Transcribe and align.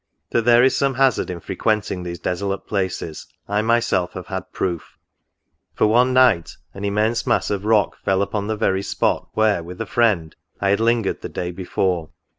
That 0.31 0.45
there 0.45 0.63
is 0.63 0.75
some 0.75 0.95
hazard 0.95 1.29
in 1.29 1.39
frequenting 1.39 2.01
these 2.01 2.17
desolate 2.17 2.65
places, 2.65 3.27
I 3.47 3.61
myself 3.61 4.13
have 4.13 4.25
had 4.25 4.51
proof; 4.51 4.97
for 5.75 5.85
one 5.85 6.11
night 6.11 6.57
an 6.73 6.83
immense 6.83 7.27
mass 7.27 7.51
of 7.51 7.65
rock 7.65 7.97
fell 8.03 8.23
upon 8.23 8.47
the 8.47 8.57
very 8.57 8.81
spot 8.81 9.29
where, 9.33 9.61
with 9.61 9.79
a 9.79 9.85
friend, 9.85 10.35
I 10.59 10.69
had 10.69 10.79
lingered 10.79 11.21
the 11.21 11.29
day 11.29 11.51
before. 11.51 12.09